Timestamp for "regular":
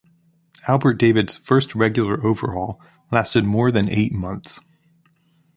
1.75-2.25